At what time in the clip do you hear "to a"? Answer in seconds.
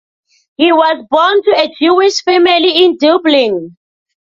1.43-1.71